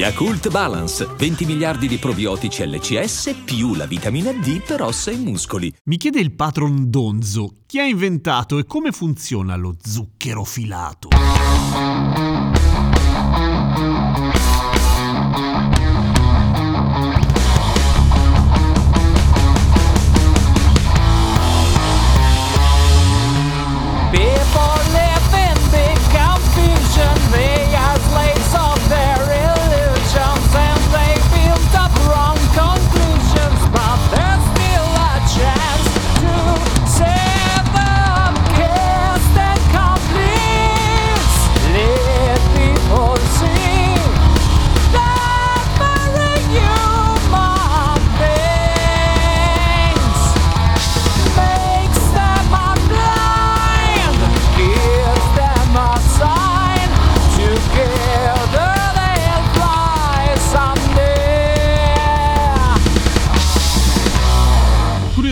Yakult 0.00 0.48
Balance, 0.48 1.06
20 1.14 1.44
miliardi 1.44 1.86
di 1.86 1.98
probiotici 1.98 2.66
LCS 2.66 3.42
più 3.44 3.74
la 3.74 3.84
vitamina 3.84 4.32
D 4.32 4.62
per 4.62 4.80
ossa 4.80 5.10
e 5.10 5.16
muscoli. 5.16 5.70
Mi 5.84 5.98
chiede 5.98 6.20
il 6.20 6.32
patron 6.32 6.88
Donzo, 6.88 7.56
chi 7.66 7.80
ha 7.80 7.84
inventato 7.84 8.56
e 8.56 8.64
come 8.64 8.92
funziona 8.92 9.56
lo 9.56 9.76
zucchero 9.78 10.42
filato? 10.44 11.10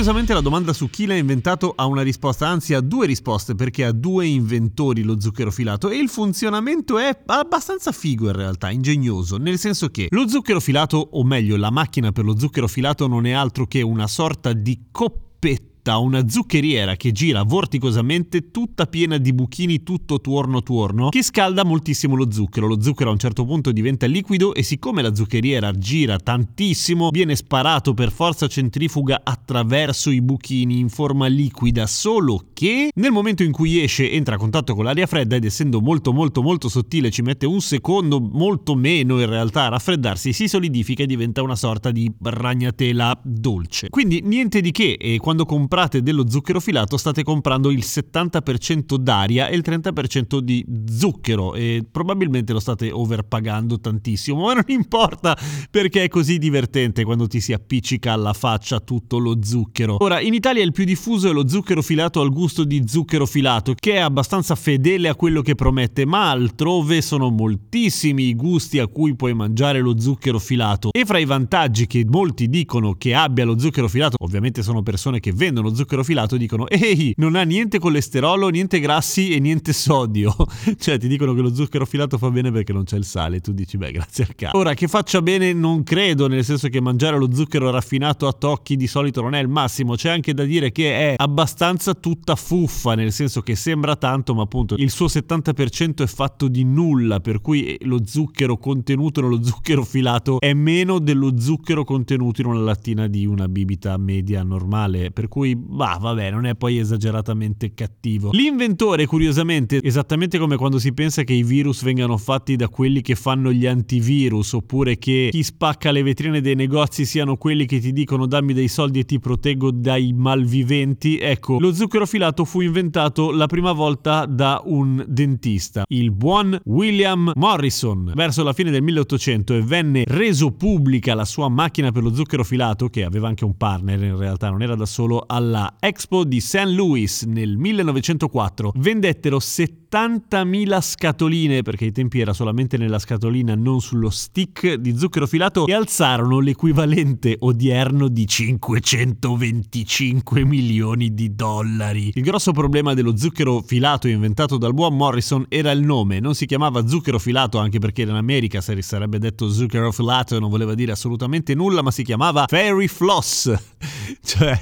Curiosamente 0.09 0.43
la 0.43 0.49
domanda 0.49 0.73
su 0.73 0.89
chi 0.89 1.05
l'ha 1.05 1.17
inventato 1.17 1.75
ha 1.77 1.85
una 1.85 2.01
risposta, 2.01 2.49
anzi 2.49 2.73
ha 2.73 2.81
due 2.81 3.05
risposte 3.05 3.55
perché 3.55 3.85
ha 3.85 3.93
due 3.93 4.25
inventori 4.25 5.03
lo 5.03 5.21
zucchero 5.21 5.51
filato 5.51 5.91
e 5.91 5.99
il 5.99 6.09
funzionamento 6.09 6.97
è 6.97 7.15
abbastanza 7.27 7.93
figo 7.93 8.29
in 8.29 8.33
realtà, 8.33 8.71
ingegnoso, 8.71 9.37
nel 9.37 9.59
senso 9.59 9.91
che 9.91 10.07
lo 10.09 10.27
zucchero 10.27 10.61
filato, 10.61 10.97
o 10.97 11.23
meglio 11.25 11.59
la 11.59 11.71
macchina 11.71 12.11
per 12.11 12.25
lo 12.25 12.39
zucchero 12.39 12.69
filato 12.69 13.07
non 13.07 13.27
è 13.27 13.33
altro 13.33 13.67
che 13.67 13.83
una 13.83 14.07
sorta 14.07 14.55
di 14.55 14.85
coppetta 14.91 15.68
una 15.97 16.29
zuccheriera 16.29 16.97
che 16.97 17.13
gira 17.13 17.43
vorticosamente 17.43 18.51
tutta 18.51 18.87
piena 18.87 19.17
di 19.17 19.33
buchini 19.33 19.83
tutto 19.83 20.21
tuorno 20.21 20.63
tuorno 20.63 21.09
che 21.09 21.23
scalda 21.23 21.65
moltissimo 21.65 22.15
lo 22.15 22.31
zucchero. 22.31 22.67
Lo 22.67 22.83
zucchero 22.83 23.09
a 23.09 23.13
un 23.15 23.19
certo 23.19 23.47
punto 23.47 23.73
diventa 23.73 24.05
liquido 24.05 24.53
e 24.53 24.63
siccome 24.63 25.01
la 25.01 25.15
zuccheriera 25.15 25.73
gira 25.73 26.19
tantissimo 26.19 27.09
viene 27.09 27.35
sparato 27.35 27.95
per 27.95 28.13
forza 28.13 28.47
centrifuga 28.47 29.23
attraverso 29.25 30.11
i 30.11 30.21
buchini 30.21 30.79
in 30.79 30.91
forma 30.91 31.27
liquida, 31.27 31.87
solo 31.87 32.49
che 32.53 32.91
nel 32.95 33.11
momento 33.11 33.43
in 33.43 33.53
cui 33.53 33.83
esce 33.83 34.11
entra 34.11 34.35
a 34.35 34.39
contatto 34.39 34.75
con 34.75 34.85
l'aria 34.85 35.07
fredda 35.07 35.37
ed 35.37 35.45
essendo 35.45 35.81
molto 35.81 36.13
molto 36.13 36.43
molto 36.43 36.69
sottile 36.69 37.11
ci 37.11 37.23
mette 37.23 37.47
un 37.47 37.63
secondo 37.63 38.21
molto 38.21 38.75
meno 38.75 39.19
in 39.21 39.29
realtà 39.29 39.65
a 39.65 39.69
raffreddarsi, 39.69 40.35
si 40.35 40.49
solidifica 40.49 41.05
e 41.05 41.07
diventa 41.07 41.43
una 41.43 41.57
sorta 41.57 41.91
di 41.91 42.13
ragnatela 42.21 43.19
dolce. 43.23 43.89
Quindi 43.89 44.21
niente 44.23 44.61
di 44.61 44.71
che 44.71 44.97
e 45.01 45.17
quando 45.19 45.45
comprate 45.47 45.77
dello 45.87 46.29
zucchero 46.29 46.59
filato 46.59 46.97
state 46.97 47.23
comprando 47.23 47.71
il 47.71 47.85
70% 47.85 48.97
d'aria 48.97 49.47
e 49.49 49.55
il 49.55 49.63
30% 49.65 50.39
di 50.39 50.65
zucchero 50.91 51.55
e 51.55 51.87
probabilmente 51.89 52.53
lo 52.53 52.59
state 52.59 52.91
overpagando 52.91 53.79
tantissimo, 53.79 54.45
ma 54.45 54.55
non 54.55 54.65
importa 54.67 55.39
perché 55.71 56.03
è 56.03 56.09
così 56.09 56.39
divertente 56.39 57.05
quando 57.05 57.29
ti 57.29 57.41
si 57.41 57.53
appiccica 57.53 58.13
alla 58.13 58.33
faccia 58.33 58.81
tutto 58.81 59.19
lo 59.19 59.39
zucchero. 59.41 59.97
Ora, 60.01 60.21
in 60.21 60.35
Italia 60.35 60.65
il 60.65 60.73
più 60.73 60.85
diffuso 60.85 61.29
è 61.29 61.33
lo 61.33 61.47
zucchero 61.47 61.81
filato 61.81 62.21
al 62.21 62.31
gusto 62.31 62.65
di 62.65 62.83
zucchero 62.87 63.25
filato, 63.25 63.75
che 63.79 63.95
è 63.95 63.99
abbastanza 63.99 64.57
fedele 64.57 65.09
a 65.09 65.15
quello 65.15 65.43
che 65.43 65.55
promette, 65.55 66.05
ma 66.05 66.31
altrove 66.31 67.01
sono 67.03 67.31
moltissimi 67.31 68.25
i 68.25 68.35
gusti 68.35 68.81
a 68.81 68.89
cui 68.89 69.15
puoi 69.15 69.35
mangiare 69.35 69.81
lo 69.81 69.99
zucchero 70.01 70.41
filato. 70.41 70.91
E 70.91 71.05
fra 71.05 71.19
i 71.19 71.25
vantaggi 71.25 71.87
che 71.87 72.05
molti 72.09 72.49
dicono 72.49 72.95
che 72.95 73.15
abbia 73.15 73.45
lo 73.45 73.59
zucchero 73.59 73.89
filato, 73.89 74.17
ovviamente 74.19 74.63
sono 74.63 74.83
persone 74.83 75.21
che 75.21 75.33
vendono 75.33 75.68
zucchero 75.75 76.05
filato, 76.05 76.37
dicono 76.37 76.69
ehi, 76.69 77.15
non 77.17 77.35
ha 77.35 77.43
niente 77.43 77.79
colesterolo, 77.79 78.49
niente 78.49 78.81
grassi 78.81 79.31
e 79.31 79.41
niente 79.41 79.73
sodio. 79.73 80.35
cioè 80.79 80.99
ti 80.99 81.09
dicono 81.09 81.35
che 81.35 81.41
lo 81.41 81.55
zucchero 81.55 81.87
filato 81.87 82.19
fa 82.19 82.31
bene 82.31 82.51
perché 82.51 82.73
non 82.73 82.85
c'è 82.85 82.97
il 82.97 83.05
sale, 83.05 83.41
tu 83.41 83.53
dici 83.53 83.77
beh 83.77 83.93
grazie 83.93 84.25
al 84.25 84.35
cazzo. 84.35 84.57
Ora 84.57 84.75
che 84.75 84.89
faccia 84.89 85.23
bene 85.23 85.53
non 85.53 85.83
credo, 85.83 86.27
nel 86.29 86.45
senso 86.45 86.69
che 86.69 86.81
mangiare 86.81 87.19
lo 87.19 87.33
zucchero 87.33 87.71
raffinato 87.71 88.27
a 88.27 88.33
tocchi 88.33 88.77
di 88.77 88.87
solito 88.87 89.21
non 89.21 89.35
è 89.35 89.41
il 89.41 89.49
massimo, 89.49 89.95
c'è 89.95 90.11
anche 90.11 90.35
da 90.35 90.45
dire 90.45 90.73
che 90.73 91.13
è 91.13 91.15
abbastanza 91.17 91.95
tutta 91.95 92.35
fuffa, 92.37 92.95
nel 92.95 93.13
senso 93.13 93.41
che 93.41 93.57
sembra 93.57 93.97
tanto 93.97 94.35
ma 94.35 94.43
appunto 94.43 94.75
il 94.77 94.91
suo 94.91 95.07
70% 95.07 96.03
è 96.03 96.07
fatto 96.07 96.49
di 96.49 96.65
nulla, 96.65 97.21
per 97.21 97.41
cui 97.41 97.77
lo 97.83 98.01
zucchero 98.05 98.57
contenuto 98.57 99.21
nello 99.21 99.43
zucchero 99.43 99.85
filato 99.85 100.41
è 100.41 100.53
meno 100.53 100.99
dello 100.99 101.39
zucchero 101.39 101.85
contenuto 101.85 102.41
in 102.41 102.47
una 102.49 102.61
lattina 102.61 103.07
di 103.07 103.27
una 103.27 103.49
bibita 103.49 103.97
media 103.97 104.43
normale, 104.43 105.11
per 105.11 105.29
cui 105.29 105.48
bah 105.57 105.99
vabbè 106.01 106.31
non 106.31 106.47
è 106.47 106.55
poi 106.55 106.79
esageratamente 106.79 107.75
cattivo. 107.75 108.31
L'inventore 108.33 109.07
curiosamente, 109.07 109.81
esattamente 109.83 110.39
come 110.39 110.57
quando 110.57 110.79
si 110.79 110.93
pensa 110.93 111.23
che 111.25 111.33
i 111.33 111.43
virus 111.43 111.83
vengano 111.83 112.17
fatti 112.17 112.57
da 112.57 112.69
quelli 112.69 113.01
che 113.01 113.15
fanno 113.15 113.53
gli 113.53 113.67
antivirus 113.67 114.53
oppure 114.53 114.99
che 114.99 115.29
chi 115.31 115.43
spacca 115.43 115.91
le 115.91 116.03
vetrine 116.03 116.41
dei 116.41 116.55
negozi 116.55 117.05
siano 117.05 117.37
quelli 117.37 117.67
che 117.67 117.81
ti 117.81 117.93
dicono 117.93 118.27
dammi 118.27 118.53
dei 118.53 118.69
soldi 118.69 119.01
e 119.01 119.05
ti 119.05 119.19
proteggo 119.19 119.71
dai 119.71 120.13
malviventi, 120.13 121.19
ecco 121.19 121.59
lo 121.59 121.73
zucchero 121.73 122.07
filato 122.07 122.45
fu 122.45 122.61
inventato 122.61 123.31
la 123.31 123.47
prima 123.47 123.73
volta 123.73 124.27
da 124.27 124.63
un 124.65 125.05
dentista, 125.09 125.85
il 125.89 126.11
buon 126.11 126.59
William 126.65 127.33
Morrison, 127.35 128.13
verso 128.15 128.43
la 128.43 128.53
fine 128.53 128.71
del 128.71 128.83
1800 128.83 129.55
e 129.55 129.63
venne 129.63 130.05
reso 130.07 130.53
pubblica 130.53 131.15
la 131.15 131.25
sua 131.25 131.49
macchina 131.49 131.93
per 131.93 132.03
lo 132.03 132.15
zucchero 132.15 132.45
filato 132.45 132.89
che 132.89 133.05
aveva 133.05 133.29
anche 133.29 133.45
un 133.45 133.57
partner 133.57 134.03
in 134.03 134.17
realtà, 134.17 134.51
non 134.51 134.63
era 134.63 134.75
da 134.75 134.87
solo 134.87 135.25
alla 135.39 135.77
Expo 135.79 136.25
di 136.25 136.41
St. 136.41 136.65
Louis 136.67 137.23
nel 137.23 137.57
1904 137.57 138.73
vendettero 138.75 139.39
70.000 139.39 140.81
scatoline 140.81 141.63
perché 141.63 141.85
ai 141.85 141.93
tempi 141.93 142.19
era 142.19 142.33
solamente 142.33 142.77
nella 142.77 142.99
scatolina 142.99 143.55
non 143.55 143.81
sullo 143.81 144.11
stick 144.11 144.75
di 144.75 144.99
zucchero 144.99 145.29
filato 145.29 145.67
e 145.67 145.73
alzarono 145.73 146.41
l'equivalente 146.41 147.37
odierno 147.39 148.09
di 148.09 148.27
525 148.27 150.45
milioni 150.45 151.15
di 151.15 151.37
dollari. 151.37 152.11
Il 152.15 152.23
grosso 152.23 152.51
problema 152.51 152.95
dello 152.95 153.17
zucchero 153.17 153.63
filato 153.63 154.09
inventato 154.09 154.59
dal 154.59 154.75
buon 154.75 154.97
Morrison 154.97 155.47
era 155.49 155.71
il 155.71 155.83
nome, 155.83 156.19
non 156.19 156.35
si 156.35 156.47
chiamava 156.47 156.85
zucchero 156.87 157.21
filato 157.21 157.59
anche 157.59 157.79
perché 157.79 158.03
in 158.03 158.11
America 158.11 158.61
se 158.61 158.83
sarebbe 158.83 159.21
detto 159.21 159.49
zucchero 159.49 159.93
filato 159.93 160.41
non 160.41 160.51
voleva 160.51 160.75
dire 160.75 160.91
assolutamente 160.93 161.55
nulla 161.55 161.83
ma 161.83 161.93
si 161.93 162.03
chiamava 162.03 162.47
Fairy 162.49 162.89
Floss, 162.89 163.55
cioè 164.25 164.59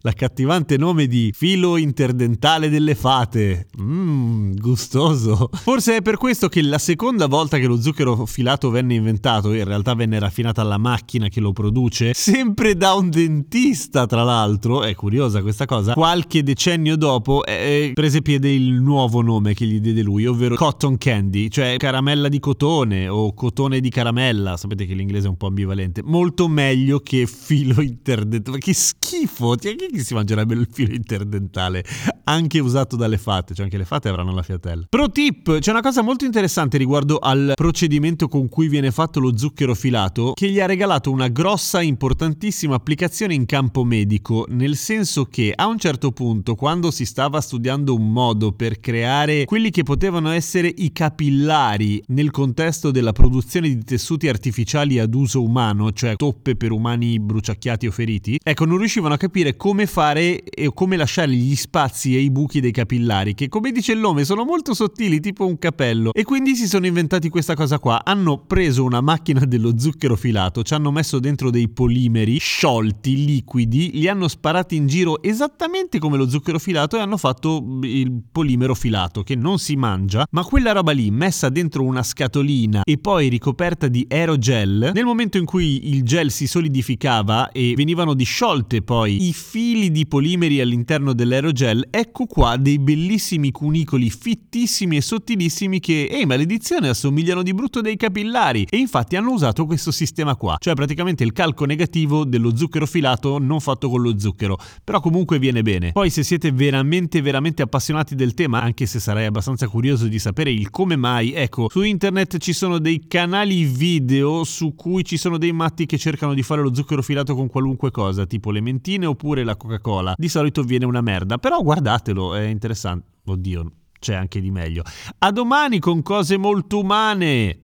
l'accattivante 0.00 0.76
nome 0.76 1.06
di 1.06 1.32
filo 1.34 1.76
interdentale 1.76 2.68
delle 2.68 2.94
fate. 2.94 3.66
Mmm, 3.80 4.54
gustoso. 4.56 5.50
Forse 5.52 5.96
è 5.96 6.02
per 6.02 6.16
questo 6.16 6.48
che 6.48 6.62
la 6.62 6.78
seconda 6.78 7.26
volta 7.26 7.58
che 7.58 7.66
lo 7.66 7.80
zucchero 7.80 8.26
filato 8.26 8.70
venne 8.70 8.94
inventato, 8.94 9.52
in 9.52 9.64
realtà 9.64 9.94
venne 9.94 10.18
raffinata 10.18 10.62
la 10.62 10.78
macchina 10.78 11.28
che 11.28 11.40
lo 11.40 11.52
produce, 11.52 12.12
sempre 12.14 12.76
da 12.76 12.94
un 12.94 13.10
dentista 13.10 14.06
tra 14.06 14.22
l'altro, 14.22 14.82
è 14.82 14.94
curiosa 14.94 15.42
questa 15.42 15.66
cosa, 15.66 15.94
qualche 15.94 16.42
decennio 16.42 16.96
dopo 16.96 17.44
eh, 17.44 17.92
prese 17.94 18.22
piede 18.22 18.50
il 18.50 18.72
nuovo 18.72 19.20
nome 19.22 19.54
che 19.54 19.66
gli 19.66 19.80
diede 19.80 20.02
lui, 20.02 20.26
ovvero 20.26 20.54
cotton 20.54 20.98
candy, 20.98 21.48
cioè 21.48 21.76
caramella 21.78 22.28
di 22.28 22.38
cotone 22.38 23.08
o 23.08 23.34
cotone 23.34 23.80
di 23.80 23.90
caramella, 23.90 24.56
sapete 24.56 24.86
che 24.86 24.94
l'inglese 24.94 25.26
è 25.26 25.30
un 25.30 25.36
po' 25.36 25.46
ambivalente, 25.46 26.02
molto 26.02 26.48
meglio 26.48 27.00
che 27.00 27.26
filo 27.26 27.80
interdentale, 27.82 28.58
che 28.58 28.74
schifo, 28.74 29.56
cioè, 29.56 29.74
chi 29.90 30.02
si 30.02 30.14
mangerebbero 30.14 30.60
il 30.60 30.68
filo 30.70 30.94
interdentale 30.94 31.84
anche 32.24 32.58
usato 32.58 32.96
dalle 32.96 33.16
fate, 33.16 33.54
cioè 33.54 33.64
anche 33.64 33.78
le 33.78 33.84
fate 33.84 34.08
avranno 34.08 34.34
la 34.34 34.42
fiatella. 34.42 34.86
Pro 34.88 35.10
tip, 35.10 35.58
c'è 35.58 35.70
una 35.70 35.80
cosa 35.80 36.02
molto 36.02 36.26
interessante 36.26 36.76
riguardo 36.76 37.18
al 37.18 37.52
procedimento 37.54 38.28
con 38.28 38.48
cui 38.48 38.68
viene 38.68 38.90
fatto 38.90 39.18
lo 39.18 39.36
zucchero 39.36 39.74
filato 39.74 40.32
che 40.34 40.50
gli 40.50 40.60
ha 40.60 40.66
regalato 40.66 41.10
una 41.10 41.28
grossa 41.28 41.80
importantissima 41.80 42.74
applicazione 42.74 43.34
in 43.34 43.46
campo 43.46 43.82
medico, 43.84 44.44
nel 44.48 44.76
senso 44.76 45.24
che 45.24 45.52
a 45.54 45.66
un 45.66 45.78
certo 45.78 46.12
punto 46.12 46.54
quando 46.54 46.90
si 46.90 47.06
stava 47.06 47.40
studiando 47.40 47.94
un 47.94 48.12
modo 48.12 48.52
per 48.52 48.78
creare 48.80 49.44
quelli 49.46 49.70
che 49.70 49.82
potevano 49.82 50.30
essere 50.30 50.72
i 50.76 50.92
capillari 50.92 52.02
nel 52.08 52.30
contesto 52.30 52.90
della 52.90 53.12
produzione 53.12 53.68
di 53.68 53.82
tessuti 53.82 54.28
artificiali 54.28 54.98
ad 54.98 55.14
uso 55.14 55.42
umano, 55.42 55.92
cioè 55.92 56.16
toppe 56.16 56.56
per 56.56 56.72
umani 56.72 57.18
bruciacchiati 57.18 57.86
o 57.86 57.90
feriti, 57.90 58.38
ecco 58.42 58.66
non 58.66 58.76
riuscivano 58.76 59.14
a 59.14 59.16
capire 59.16 59.56
come 59.56 59.67
fare 59.86 60.42
e 60.42 60.70
come 60.72 60.96
lasciare 60.96 61.32
gli 61.32 61.54
spazi 61.54 62.16
e 62.16 62.20
i 62.20 62.30
buchi 62.30 62.60
dei 62.60 62.70
capillari, 62.70 63.34
che 63.34 63.48
come 63.48 63.70
dice 63.72 63.92
il 63.92 63.98
nome 63.98 64.24
sono 64.24 64.44
molto 64.44 64.74
sottili, 64.74 65.20
tipo 65.20 65.46
un 65.46 65.58
capello, 65.58 66.12
e 66.12 66.24
quindi 66.24 66.54
si 66.54 66.66
sono 66.66 66.86
inventati 66.86 67.28
questa 67.28 67.54
cosa 67.54 67.78
qua. 67.78 68.02
Hanno 68.04 68.38
preso 68.38 68.84
una 68.84 69.00
macchina 69.00 69.44
dello 69.44 69.78
zucchero 69.78 70.16
filato, 70.16 70.62
ci 70.62 70.74
hanno 70.74 70.90
messo 70.90 71.18
dentro 71.18 71.50
dei 71.50 71.68
polimeri 71.68 72.38
sciolti, 72.38 73.24
liquidi, 73.24 73.90
li 73.94 74.08
hanno 74.08 74.28
sparati 74.28 74.76
in 74.76 74.86
giro 74.86 75.22
esattamente 75.22 75.98
come 75.98 76.16
lo 76.16 76.28
zucchero 76.28 76.58
filato 76.58 76.96
e 76.96 77.00
hanno 77.00 77.16
fatto 77.16 77.80
il 77.82 78.22
polimero 78.30 78.74
filato, 78.74 79.22
che 79.22 79.34
non 79.34 79.58
si 79.58 79.76
mangia, 79.76 80.26
ma 80.30 80.44
quella 80.44 80.72
roba 80.72 80.92
lì 80.92 81.10
messa 81.10 81.48
dentro 81.48 81.82
una 81.82 82.02
scatolina 82.02 82.82
e 82.84 82.98
poi 82.98 83.28
ricoperta 83.28 83.88
di 83.88 84.06
aerogel, 84.08 84.90
nel 84.94 85.04
momento 85.04 85.38
in 85.38 85.44
cui 85.44 85.94
il 85.94 86.02
gel 86.02 86.30
si 86.30 86.46
solidificava 86.46 87.50
e 87.50 87.74
venivano 87.76 88.14
disciolte 88.14 88.82
poi 88.82 89.28
i 89.28 89.32
fili 89.58 89.90
di 89.90 90.06
polimeri 90.06 90.60
all'interno 90.60 91.12
dell'aerogel, 91.12 91.88
ecco 91.90 92.26
qua 92.26 92.56
dei 92.56 92.78
bellissimi 92.78 93.50
cunicoli 93.50 94.08
fittissimi 94.08 94.98
e 94.98 95.00
sottilissimi 95.00 95.80
che, 95.80 96.04
ehi 96.04 96.26
maledizione, 96.26 96.88
assomigliano 96.88 97.42
di 97.42 97.52
brutto 97.52 97.80
dei 97.80 97.96
capillari. 97.96 98.68
E 98.70 98.76
infatti 98.76 99.16
hanno 99.16 99.32
usato 99.32 99.66
questo 99.66 99.90
sistema 99.90 100.36
qua, 100.36 100.58
cioè 100.60 100.74
praticamente 100.74 101.24
il 101.24 101.32
calco 101.32 101.64
negativo 101.64 102.24
dello 102.24 102.56
zucchero 102.56 102.86
filato 102.86 103.38
non 103.38 103.58
fatto 103.58 103.88
con 103.88 104.00
lo 104.00 104.16
zucchero, 104.16 104.56
però 104.84 105.00
comunque 105.00 105.40
viene 105.40 105.62
bene. 105.62 105.90
Poi 105.90 106.08
se 106.08 106.22
siete 106.22 106.52
veramente 106.52 107.20
veramente 107.20 107.62
appassionati 107.62 108.14
del 108.14 108.34
tema, 108.34 108.62
anche 108.62 108.86
se 108.86 109.00
sarei 109.00 109.26
abbastanza 109.26 109.66
curioso 109.66 110.06
di 110.06 110.20
sapere 110.20 110.52
il 110.52 110.70
come 110.70 110.94
mai, 110.94 111.32
ecco, 111.32 111.66
su 111.68 111.82
internet 111.82 112.38
ci 112.38 112.52
sono 112.52 112.78
dei 112.78 113.08
canali 113.08 113.64
video 113.64 114.44
su 114.44 114.76
cui 114.76 115.04
ci 115.04 115.16
sono 115.16 115.36
dei 115.36 115.50
matti 115.50 115.84
che 115.84 115.98
cercano 115.98 116.32
di 116.32 116.44
fare 116.44 116.62
lo 116.62 116.72
zucchero 116.72 117.02
filato 117.02 117.34
con 117.34 117.48
qualunque 117.48 117.90
cosa, 117.90 118.24
tipo 118.24 118.52
le 118.52 118.60
mentine 118.60 119.04
oppure 119.04 119.42
la 119.48 119.56
Coca-Cola. 119.56 120.14
Di 120.16 120.28
solito 120.28 120.62
viene 120.62 120.84
una 120.84 121.00
merda, 121.00 121.38
però 121.38 121.62
guardatelo, 121.62 122.34
è 122.34 122.42
interessante. 122.42 123.06
Oddio, 123.24 123.70
c'è 123.98 124.14
anche 124.14 124.40
di 124.40 124.50
meglio. 124.50 124.82
A 125.18 125.30
domani 125.30 125.78
con 125.78 126.02
cose 126.02 126.36
molto 126.36 126.80
umane. 126.80 127.60